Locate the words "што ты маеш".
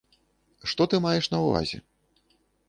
0.71-1.29